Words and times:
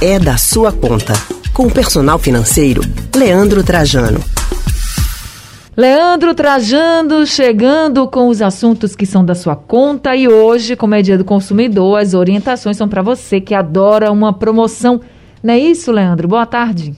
é 0.00 0.16
da 0.18 0.36
sua 0.36 0.72
conta. 0.72 1.12
Com 1.52 1.66
o 1.66 1.72
personal 1.72 2.18
financeiro, 2.18 2.80
Leandro 3.16 3.64
Trajano. 3.64 4.20
Leandro 5.76 6.34
Trajando 6.34 7.26
chegando 7.26 8.06
com 8.06 8.28
os 8.28 8.40
assuntos 8.40 8.94
que 8.94 9.04
são 9.04 9.24
da 9.24 9.34
sua 9.34 9.56
conta 9.56 10.14
e 10.14 10.28
hoje, 10.28 10.76
como 10.76 10.94
é 10.94 11.02
dia 11.02 11.18
do 11.18 11.24
consumidor, 11.24 11.98
as 11.98 12.14
orientações 12.14 12.76
são 12.76 12.88
para 12.88 13.02
você 13.02 13.40
que 13.40 13.54
adora 13.54 14.12
uma 14.12 14.32
promoção. 14.32 15.00
Não 15.42 15.54
é 15.54 15.58
isso, 15.58 15.90
Leandro? 15.90 16.28
Boa 16.28 16.46
tarde. 16.46 16.94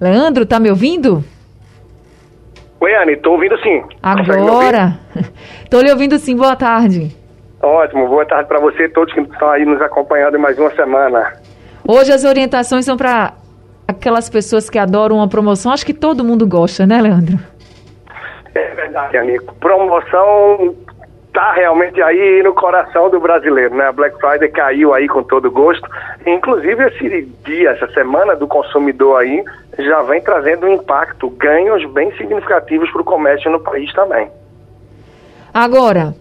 Leandro, 0.00 0.46
tá 0.46 0.58
me 0.58 0.70
ouvindo? 0.70 1.22
Oi, 2.80 2.94
Anne, 2.94 3.16
tô 3.18 3.32
ouvindo 3.32 3.56
sim. 3.62 3.82
Agora. 4.02 4.98
tô 5.70 5.80
lhe 5.82 5.90
ouvindo 5.90 6.18
sim. 6.18 6.34
Boa 6.34 6.56
tarde. 6.56 7.21
Ótimo, 7.62 8.08
boa 8.08 8.26
tarde 8.26 8.48
para 8.48 8.58
você 8.58 8.86
e 8.86 8.88
todos 8.88 9.14
que 9.14 9.20
estão 9.20 9.48
aí 9.48 9.64
nos 9.64 9.80
acompanhando 9.80 10.36
em 10.36 10.40
mais 10.40 10.58
uma 10.58 10.70
semana. 10.74 11.32
Hoje 11.86 12.12
as 12.12 12.24
orientações 12.24 12.84
são 12.84 12.96
para 12.96 13.34
aquelas 13.86 14.28
pessoas 14.28 14.68
que 14.68 14.78
adoram 14.78 15.16
uma 15.16 15.28
promoção. 15.28 15.70
Acho 15.70 15.86
que 15.86 15.94
todo 15.94 16.24
mundo 16.24 16.44
gosta, 16.44 16.84
né, 16.84 17.00
Leandro? 17.00 17.38
É 18.52 18.74
verdade, 18.74 19.16
amigo. 19.16 19.54
Promoção 19.60 20.74
tá 21.32 21.52
realmente 21.52 22.02
aí 22.02 22.42
no 22.42 22.52
coração 22.52 23.08
do 23.08 23.20
brasileiro, 23.20 23.76
né? 23.76 23.86
A 23.86 23.92
Black 23.92 24.18
Friday 24.18 24.50
caiu 24.50 24.92
aí 24.92 25.06
com 25.06 25.22
todo 25.22 25.48
gosto. 25.48 25.88
Inclusive 26.26 26.84
esse 26.88 27.22
dia, 27.44 27.70
essa 27.70 27.86
semana 27.92 28.34
do 28.34 28.48
consumidor 28.48 29.20
aí, 29.20 29.42
já 29.78 30.02
vem 30.02 30.20
trazendo 30.20 30.66
um 30.66 30.74
impacto, 30.74 31.30
ganhos 31.30 31.84
bem 31.92 32.12
significativos 32.16 32.90
para 32.90 33.02
o 33.02 33.04
comércio 33.04 33.50
no 33.52 33.60
país 33.60 33.90
também. 33.94 34.28
Agora, 35.54 36.12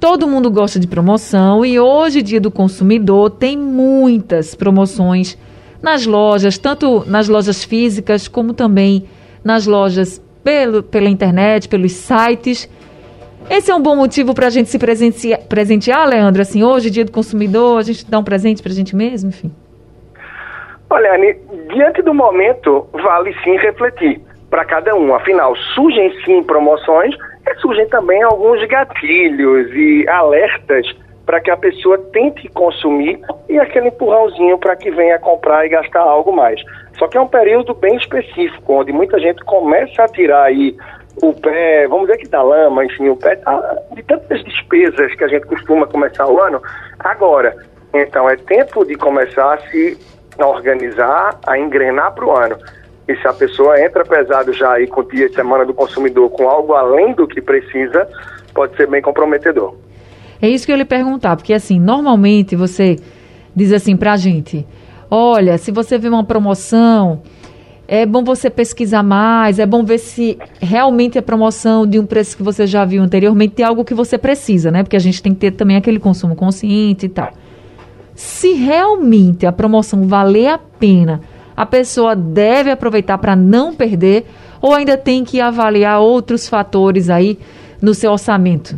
Todo 0.00 0.26
mundo 0.26 0.50
gosta 0.50 0.80
de 0.80 0.86
promoção 0.86 1.62
e 1.62 1.78
hoje, 1.78 2.22
dia 2.22 2.40
do 2.40 2.50
consumidor, 2.50 3.28
tem 3.32 3.54
muitas 3.54 4.54
promoções 4.54 5.36
nas 5.82 6.06
lojas, 6.06 6.56
tanto 6.56 7.04
nas 7.06 7.28
lojas 7.28 7.62
físicas 7.62 8.26
como 8.26 8.54
também 8.54 9.04
nas 9.44 9.66
lojas 9.66 10.18
pelo, 10.42 10.82
pela 10.82 11.10
internet, 11.10 11.68
pelos 11.68 11.92
sites. 11.92 12.66
Esse 13.50 13.70
é 13.70 13.74
um 13.74 13.82
bom 13.82 13.94
motivo 13.94 14.32
para 14.34 14.46
a 14.46 14.50
gente 14.50 14.70
se 14.70 14.78
presentear, 14.78 16.08
Leandro? 16.08 16.40
Assim, 16.40 16.62
hoje, 16.64 16.88
dia 16.88 17.04
do 17.04 17.12
consumidor, 17.12 17.78
a 17.78 17.82
gente 17.82 18.10
dá 18.10 18.18
um 18.18 18.24
presente 18.24 18.62
para 18.62 18.72
a 18.72 18.74
gente 18.74 18.96
mesmo, 18.96 19.28
enfim. 19.28 19.52
Olha, 20.88 21.14
Anne, 21.14 21.36
diante 21.74 22.00
do 22.00 22.14
momento, 22.14 22.86
vale 22.94 23.34
sim 23.44 23.54
refletir 23.58 24.18
para 24.48 24.64
cada 24.64 24.94
um. 24.94 25.14
Afinal, 25.14 25.54
surgem 25.74 26.10
sim 26.24 26.42
promoções, 26.42 27.14
surgem 27.60 27.86
também 27.88 28.22
alguns 28.22 28.64
gatilhos 28.66 29.70
e 29.74 30.08
alertas 30.08 30.86
para 31.26 31.40
que 31.40 31.50
a 31.50 31.56
pessoa 31.56 31.98
tente 32.12 32.48
consumir 32.48 33.20
e 33.48 33.58
aquele 33.58 33.88
empurrãozinho 33.88 34.58
para 34.58 34.74
que 34.74 34.90
venha 34.90 35.18
comprar 35.18 35.64
e 35.64 35.68
gastar 35.68 36.00
algo 36.00 36.32
mais. 36.32 36.60
Só 36.98 37.06
que 37.06 37.16
é 37.16 37.20
um 37.20 37.28
período 37.28 37.72
bem 37.74 37.96
específico, 37.96 38.74
onde 38.74 38.92
muita 38.92 39.18
gente 39.20 39.42
começa 39.44 40.02
a 40.02 40.08
tirar 40.08 40.44
aí 40.44 40.76
o 41.22 41.32
pé, 41.32 41.86
vamos 41.86 42.08
dizer 42.08 42.18
que 42.18 42.28
da 42.28 42.42
lama, 42.42 42.84
enfim, 42.84 43.08
o 43.08 43.16
pé 43.16 43.36
tá, 43.36 43.76
de 43.92 44.02
tantas 44.02 44.42
despesas 44.42 45.14
que 45.14 45.24
a 45.24 45.28
gente 45.28 45.46
costuma 45.46 45.86
começar 45.86 46.26
o 46.26 46.40
ano. 46.40 46.60
Agora, 46.98 47.54
então 47.94 48.28
é 48.28 48.36
tempo 48.36 48.84
de 48.84 48.94
começar 48.96 49.54
a 49.54 49.58
se 49.68 49.98
organizar, 50.38 51.38
a 51.46 51.58
engrenar 51.58 52.12
para 52.14 52.24
o 52.24 52.36
ano. 52.36 52.56
E 53.10 53.16
se 53.20 53.26
a 53.26 53.32
pessoa 53.32 53.84
entra 53.84 54.04
pesado 54.04 54.52
já 54.52 54.74
aí 54.74 54.86
com 54.86 55.00
o 55.00 55.04
dia 55.04 55.28
de 55.28 55.34
semana 55.34 55.66
do 55.66 55.74
consumidor 55.74 56.30
com 56.30 56.48
algo 56.48 56.74
além 56.74 57.12
do 57.12 57.26
que 57.26 57.40
precisa, 57.40 58.06
pode 58.54 58.76
ser 58.76 58.88
bem 58.88 59.02
comprometedor. 59.02 59.74
É 60.40 60.48
isso 60.48 60.64
que 60.64 60.70
eu 60.70 60.76
lhe 60.76 60.84
perguntar, 60.84 61.34
porque 61.34 61.52
assim, 61.52 61.80
normalmente 61.80 62.54
você 62.54 63.00
diz 63.54 63.72
assim 63.72 63.96
pra 63.96 64.16
gente, 64.16 64.64
olha, 65.10 65.58
se 65.58 65.72
você 65.72 65.98
vê 65.98 66.08
uma 66.08 66.22
promoção, 66.22 67.22
é 67.88 68.06
bom 68.06 68.22
você 68.22 68.48
pesquisar 68.48 69.02
mais, 69.02 69.58
é 69.58 69.66
bom 69.66 69.84
ver 69.84 69.98
se 69.98 70.38
realmente 70.60 71.18
é 71.18 71.20
promoção 71.20 71.84
de 71.84 71.98
um 71.98 72.06
preço 72.06 72.36
que 72.36 72.44
você 72.44 72.64
já 72.64 72.84
viu 72.84 73.02
anteriormente, 73.02 73.60
é 73.60 73.64
algo 73.64 73.84
que 73.84 73.92
você 73.92 74.16
precisa, 74.16 74.70
né? 74.70 74.84
Porque 74.84 74.96
a 74.96 75.00
gente 75.00 75.20
tem 75.20 75.34
que 75.34 75.40
ter 75.40 75.50
também 75.50 75.76
aquele 75.76 75.98
consumo 75.98 76.36
consciente 76.36 77.06
e 77.06 77.08
tal. 77.08 77.32
Se 78.14 78.52
realmente 78.52 79.46
a 79.46 79.50
promoção 79.50 80.06
valer 80.06 80.46
a 80.46 80.58
pena, 80.58 81.20
a 81.60 81.66
pessoa 81.66 82.16
deve 82.16 82.70
aproveitar 82.70 83.18
para 83.18 83.36
não 83.36 83.74
perder 83.74 84.24
ou 84.62 84.72
ainda 84.72 84.96
tem 84.96 85.22
que 85.22 85.42
avaliar 85.42 86.00
outros 86.00 86.48
fatores 86.48 87.10
aí 87.10 87.38
no 87.82 87.92
seu 87.92 88.12
orçamento? 88.12 88.76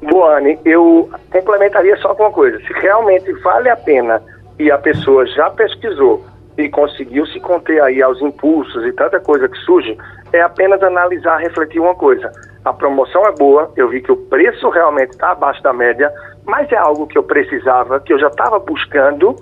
Boane, 0.00 0.58
eu 0.64 1.10
complementaria 1.30 1.94
só 1.98 2.14
com 2.14 2.22
uma 2.22 2.32
coisa. 2.32 2.58
Se 2.60 2.72
realmente 2.72 3.30
vale 3.42 3.68
a 3.68 3.76
pena 3.76 4.22
e 4.58 4.70
a 4.70 4.78
pessoa 4.78 5.26
já 5.26 5.50
pesquisou 5.50 6.24
e 6.56 6.70
conseguiu 6.70 7.26
se 7.26 7.38
conter 7.38 7.82
aí 7.82 8.00
aos 8.00 8.18
impulsos 8.22 8.82
e 8.86 8.92
tanta 8.92 9.20
coisa 9.20 9.46
que 9.46 9.58
surge, 9.58 9.94
é 10.32 10.40
apenas 10.40 10.82
analisar, 10.82 11.36
refletir 11.36 11.80
uma 11.80 11.94
coisa. 11.94 12.32
A 12.64 12.72
promoção 12.72 13.26
é 13.26 13.32
boa, 13.32 13.70
eu 13.76 13.90
vi 13.90 14.00
que 14.00 14.10
o 14.10 14.16
preço 14.16 14.70
realmente 14.70 15.10
está 15.10 15.32
abaixo 15.32 15.62
da 15.62 15.74
média, 15.74 16.10
mas 16.46 16.72
é 16.72 16.76
algo 16.76 17.06
que 17.06 17.18
eu 17.18 17.22
precisava, 17.22 18.00
que 18.00 18.14
eu 18.14 18.18
já 18.18 18.28
estava 18.28 18.58
buscando, 18.58 19.36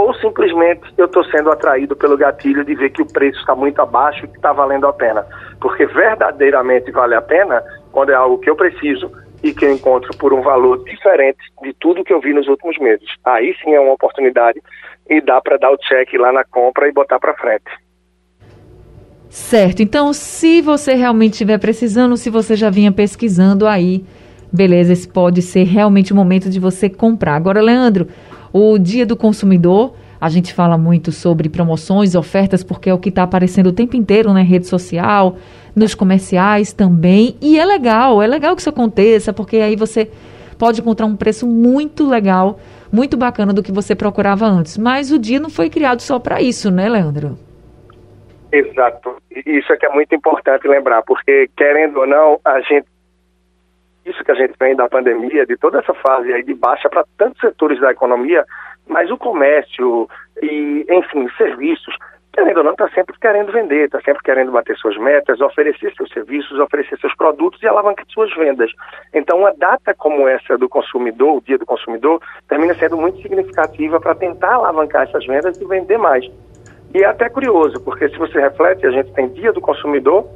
ou 0.00 0.14
simplesmente 0.14 0.82
eu 0.96 1.06
estou 1.06 1.24
sendo 1.24 1.50
atraído 1.50 1.94
pelo 1.94 2.16
gatilho 2.16 2.64
de 2.64 2.74
ver 2.74 2.90
que 2.90 3.02
o 3.02 3.06
preço 3.06 3.38
está 3.40 3.54
muito 3.54 3.80
abaixo 3.80 4.24
e 4.24 4.28
que 4.28 4.36
está 4.36 4.52
valendo 4.52 4.86
a 4.86 4.92
pena. 4.92 5.26
Porque 5.60 5.86
verdadeiramente 5.86 6.90
vale 6.90 7.14
a 7.14 7.22
pena 7.22 7.62
quando 7.92 8.10
é 8.10 8.14
algo 8.14 8.38
que 8.38 8.48
eu 8.48 8.56
preciso 8.56 9.10
e 9.42 9.52
que 9.52 9.64
eu 9.64 9.72
encontro 9.72 10.16
por 10.18 10.32
um 10.32 10.42
valor 10.42 10.84
diferente 10.84 11.38
de 11.62 11.72
tudo 11.74 12.04
que 12.04 12.12
eu 12.12 12.20
vi 12.20 12.32
nos 12.32 12.48
últimos 12.48 12.78
meses. 12.78 13.08
Aí 13.24 13.54
sim 13.62 13.74
é 13.74 13.80
uma 13.80 13.94
oportunidade 13.94 14.60
e 15.08 15.20
dá 15.20 15.40
para 15.40 15.56
dar 15.56 15.70
o 15.70 15.78
check 15.78 16.12
lá 16.14 16.32
na 16.32 16.44
compra 16.44 16.88
e 16.88 16.92
botar 16.92 17.18
para 17.18 17.34
frente. 17.34 17.70
Certo. 19.28 19.80
Então, 19.80 20.12
se 20.12 20.60
você 20.60 20.94
realmente 20.94 21.34
estiver 21.34 21.58
precisando, 21.58 22.16
se 22.16 22.28
você 22.28 22.56
já 22.56 22.68
vinha 22.68 22.90
pesquisando 22.90 23.66
aí, 23.66 24.04
beleza, 24.52 24.92
esse 24.92 25.08
pode 25.08 25.42
ser 25.42 25.64
realmente 25.64 26.12
o 26.12 26.16
momento 26.16 26.48
de 26.48 26.58
você 26.58 26.88
comprar. 26.88 27.34
Agora, 27.34 27.60
Leandro, 27.60 28.08
o 28.52 28.78
Dia 28.78 29.06
do 29.06 29.16
Consumidor, 29.16 29.94
a 30.20 30.28
gente 30.28 30.52
fala 30.52 30.76
muito 30.76 31.10
sobre 31.12 31.48
promoções, 31.48 32.14
ofertas, 32.14 32.62
porque 32.62 32.90
é 32.90 32.94
o 32.94 32.98
que 32.98 33.08
está 33.08 33.22
aparecendo 33.22 33.68
o 33.68 33.72
tempo 33.72 33.96
inteiro 33.96 34.32
na 34.32 34.42
rede 34.42 34.66
social, 34.66 35.36
nos 35.74 35.94
comerciais 35.94 36.72
também. 36.72 37.36
E 37.40 37.58
é 37.58 37.64
legal, 37.64 38.20
é 38.20 38.26
legal 38.26 38.54
que 38.54 38.60
isso 38.60 38.70
aconteça, 38.70 39.32
porque 39.32 39.56
aí 39.56 39.76
você 39.76 40.10
pode 40.58 40.80
encontrar 40.80 41.06
um 41.06 41.16
preço 41.16 41.46
muito 41.46 42.06
legal, 42.06 42.60
muito 42.92 43.16
bacana 43.16 43.52
do 43.52 43.62
que 43.62 43.72
você 43.72 43.94
procurava 43.94 44.44
antes. 44.44 44.76
Mas 44.76 45.10
o 45.10 45.18
dia 45.18 45.40
não 45.40 45.48
foi 45.48 45.70
criado 45.70 46.00
só 46.00 46.18
para 46.18 46.42
isso, 46.42 46.70
né, 46.70 46.88
Leandro? 46.88 47.38
Exato. 48.52 49.16
Isso 49.46 49.72
é 49.72 49.76
que 49.76 49.86
é 49.86 49.90
muito 49.90 50.14
importante 50.14 50.66
lembrar, 50.68 51.02
porque 51.02 51.48
querendo 51.56 52.00
ou 52.00 52.06
não, 52.06 52.38
a 52.44 52.60
gente 52.60 52.84
isso 54.04 54.24
que 54.24 54.30
a 54.30 54.34
gente 54.34 54.54
vem 54.58 54.74
da 54.74 54.88
pandemia, 54.88 55.46
de 55.46 55.56
toda 55.56 55.78
essa 55.78 55.94
fase 55.94 56.32
aí 56.32 56.42
de 56.42 56.54
baixa 56.54 56.88
para 56.88 57.04
tantos 57.18 57.40
setores 57.40 57.80
da 57.80 57.90
economia, 57.90 58.44
mas 58.88 59.10
o 59.10 59.18
comércio 59.18 60.08
e, 60.42 60.86
enfim, 60.88 61.28
serviços, 61.36 61.94
querendo 62.32 62.58
ou 62.58 62.64
não, 62.64 62.72
está 62.72 62.88
sempre 62.90 63.14
querendo 63.20 63.52
vender, 63.52 63.84
está 63.84 64.00
sempre 64.00 64.22
querendo 64.22 64.52
bater 64.52 64.76
suas 64.76 64.96
metas, 64.96 65.40
oferecer 65.40 65.92
seus 65.94 66.10
serviços, 66.10 66.58
oferecer 66.58 66.98
seus 66.98 67.14
produtos 67.14 67.62
e 67.62 67.68
alavancar 67.68 68.06
suas 68.08 68.34
vendas. 68.34 68.70
Então, 69.12 69.40
uma 69.40 69.52
data 69.52 69.94
como 69.94 70.26
essa 70.26 70.56
do 70.56 70.68
consumidor, 70.68 71.36
o 71.36 71.40
Dia 71.40 71.58
do 71.58 71.66
Consumidor, 71.66 72.20
termina 72.48 72.74
sendo 72.74 72.96
muito 72.96 73.20
significativa 73.20 74.00
para 74.00 74.14
tentar 74.14 74.54
alavancar 74.54 75.02
essas 75.02 75.26
vendas 75.26 75.60
e 75.60 75.64
vender 75.66 75.98
mais. 75.98 76.24
E 76.94 77.02
é 77.02 77.06
até 77.06 77.28
curioso, 77.28 77.80
porque 77.84 78.08
se 78.08 78.16
você 78.16 78.40
reflete, 78.40 78.86
a 78.86 78.90
gente 78.90 79.12
tem 79.12 79.28
Dia 79.28 79.52
do 79.52 79.60
Consumidor 79.60 80.26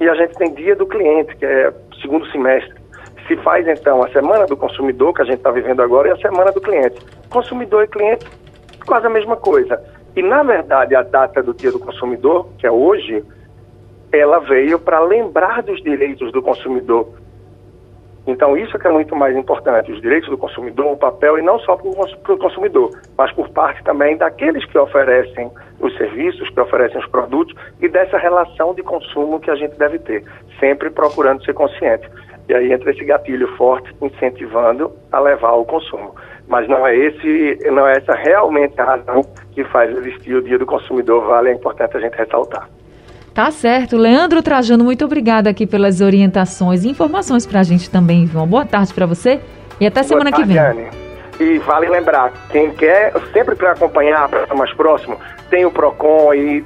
e 0.00 0.08
a 0.08 0.14
gente 0.14 0.34
tem 0.36 0.54
Dia 0.54 0.76
do 0.76 0.86
Cliente, 0.86 1.36
que 1.36 1.44
é 1.44 1.72
segundo 2.00 2.26
semestre 2.30 2.77
se 3.26 3.36
faz 3.38 3.66
então 3.66 4.02
a 4.02 4.08
semana 4.10 4.46
do 4.46 4.56
consumidor, 4.56 5.14
que 5.14 5.22
a 5.22 5.24
gente 5.24 5.38
está 5.38 5.50
vivendo 5.50 5.80
agora, 5.80 6.08
e 6.08 6.12
a 6.12 6.16
semana 6.16 6.52
do 6.52 6.60
cliente. 6.60 7.00
Consumidor 7.28 7.84
e 7.84 7.88
cliente, 7.88 8.26
quase 8.86 9.06
a 9.06 9.10
mesma 9.10 9.36
coisa. 9.36 9.82
E, 10.16 10.22
na 10.22 10.42
verdade, 10.42 10.94
a 10.94 11.02
data 11.02 11.42
do 11.42 11.54
Dia 11.54 11.70
do 11.70 11.78
Consumidor, 11.78 12.48
que 12.58 12.66
é 12.66 12.70
hoje, 12.70 13.24
ela 14.12 14.38
veio 14.40 14.78
para 14.78 15.00
lembrar 15.00 15.62
dos 15.62 15.82
direitos 15.82 16.32
do 16.32 16.42
consumidor. 16.42 17.08
Então, 18.26 18.56
isso 18.58 18.76
é 18.76 18.78
que 18.80 18.86
é 18.86 18.90
muito 18.90 19.16
mais 19.16 19.34
importante, 19.34 19.90
os 19.90 20.02
direitos 20.02 20.28
do 20.28 20.36
consumidor, 20.36 20.92
o 20.92 20.96
papel, 20.98 21.38
e 21.38 21.42
não 21.42 21.58
só 21.60 21.76
para 21.76 22.34
o 22.34 22.38
consumidor, 22.38 22.90
mas 23.16 23.32
por 23.32 23.48
parte 23.48 23.82
também 23.82 24.18
daqueles 24.18 24.66
que 24.66 24.76
oferecem 24.76 25.50
os 25.80 25.96
serviços, 25.96 26.50
que 26.50 26.60
oferecem 26.60 26.98
os 26.98 27.06
produtos, 27.06 27.54
e 27.80 27.88
dessa 27.88 28.18
relação 28.18 28.74
de 28.74 28.82
consumo 28.82 29.40
que 29.40 29.50
a 29.50 29.56
gente 29.56 29.78
deve 29.78 29.98
ter, 30.00 30.24
sempre 30.60 30.90
procurando 30.90 31.42
ser 31.42 31.54
consciente. 31.54 32.06
E 32.48 32.54
aí 32.54 32.72
entra 32.72 32.90
esse 32.90 33.04
gatilho 33.04 33.46
forte 33.56 33.94
incentivando 34.00 34.90
a 35.12 35.20
levar 35.20 35.50
ao 35.50 35.64
consumo. 35.64 36.14
Mas 36.46 36.66
não 36.66 36.86
é 36.86 36.96
esse, 36.96 37.70
não 37.70 37.86
é 37.86 37.92
essa 37.92 38.14
realmente 38.14 38.80
a 38.80 38.84
razão 38.84 39.22
que 39.52 39.62
faz 39.64 39.94
existir 39.98 40.34
o 40.34 40.42
Dia 40.42 40.58
do 40.58 40.64
Consumidor, 40.64 41.26
vale, 41.26 41.50
é 41.50 41.52
importante 41.52 41.96
a 41.96 42.00
gente 42.00 42.14
ressaltar. 42.16 42.68
Tá 43.34 43.50
certo. 43.50 43.96
Leandro 43.96 44.42
Trajano, 44.42 44.82
muito 44.82 45.04
obrigada 45.04 45.50
aqui 45.50 45.66
pelas 45.66 46.00
orientações 46.00 46.84
e 46.84 46.88
informações 46.88 47.46
para 47.46 47.60
a 47.60 47.62
gente 47.62 47.90
também. 47.90 48.28
Uma 48.34 48.46
boa 48.46 48.64
tarde 48.64 48.94
para 48.94 49.06
você 49.06 49.40
e 49.78 49.86
até 49.86 50.00
boa 50.00 50.08
semana 50.08 50.30
tarde, 50.30 50.46
que 50.46 50.52
vem. 50.54 50.58
Anne. 50.58 50.88
E 51.38 51.58
vale 51.58 51.88
lembrar, 51.88 52.32
quem 52.50 52.70
quer, 52.72 53.12
sempre 53.32 53.54
para 53.54 53.72
acompanhar, 53.72 54.28
para 54.28 54.42
estar 54.42 54.56
mais 54.56 54.72
próximo, 54.74 55.18
tem 55.50 55.64
o 55.64 55.70
PROCON 55.70 56.34
e 56.34 56.64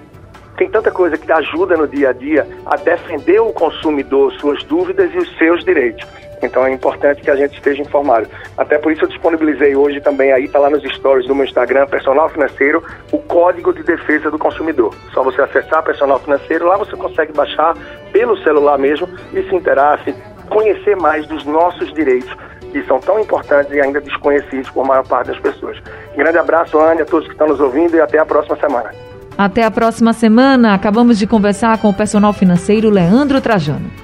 tem 0.57 0.69
tanta 0.69 0.91
coisa 0.91 1.17
que 1.17 1.31
ajuda 1.31 1.77
no 1.77 1.89
dia 1.89 2.11
a 2.11 2.13
dia 2.13 2.47
a 2.67 2.77
defender 2.77 3.41
o 3.41 3.53
consumidor, 3.53 4.33
suas 4.35 4.63
dúvidas 4.65 5.11
e 5.15 5.19
os 5.19 5.39
seus 5.39 5.65
direitos. 5.65 6.07
Então 6.43 6.67
é 6.67 6.73
importante 6.73 7.23
que 7.23 7.31
a 7.31 7.37
gente 7.37 7.55
esteja 7.55 7.81
informado. 7.81 8.29
Até 8.59 8.77
por 8.77 8.91
isso 8.93 9.05
eu 9.05 9.09
disponibilizei 9.09 9.77
hoje 9.77 10.01
também 10.01 10.33
aí, 10.33 10.45
está 10.45 10.59
lá 10.59 10.69
nos 10.69 10.83
stories 10.95 11.27
do 11.27 11.35
meu 11.35 11.45
Instagram, 11.45 11.87
Personal 11.87 12.29
Financeiro, 12.29 12.83
o 13.13 13.19
Código 13.19 13.73
de 13.73 13.83
Defesa 13.83 14.31
do 14.31 14.39
Consumidor. 14.39 14.95
Só 15.15 15.23
você 15.23 15.41
acessar 15.41 15.83
Personal 15.85 16.19
Financeiro, 16.19 16.67
lá 16.67 16.77
você 16.77 16.97
consegue 16.97 17.33
baixar 17.33 17.77
pelo 18.13 18.37
celular 18.43 18.77
mesmo 18.77 19.09
e 19.33 19.43
se 19.45 19.55
interesse, 19.55 20.15
conhecer 20.49 20.97
mais 20.97 21.27
dos 21.27 21.45
nossos 21.45 21.93
direitos 21.93 22.35
que 22.73 22.83
são 22.85 22.99
tão 22.99 23.21
importantes 23.21 23.73
e 23.73 23.81
ainda 23.81 24.01
desconhecidos 24.01 24.69
por 24.71 24.85
maior 24.85 25.07
parte 25.07 25.29
das 25.29 25.39
pessoas. 25.39 25.79
Grande 26.17 26.39
abraço, 26.39 26.79
Ania, 26.79 27.05
a 27.05 27.07
todos 27.07 27.27
que 27.27 27.35
estão 27.35 27.47
nos 27.47 27.61
ouvindo 27.61 27.95
e 27.95 28.01
até 28.01 28.19
a 28.19 28.25
próxima 28.25 28.57
semana. 28.57 29.12
Até 29.37 29.65
a 29.65 29.71
próxima 29.71 30.13
semana. 30.13 30.75
Acabamos 30.75 31.19
de 31.19 31.27
conversar 31.27 31.79
com 31.79 31.89
o 31.89 31.95
personal 31.95 32.33
financeiro 32.33 32.91
Leandro 32.91 33.41
Trajano. 33.41 34.02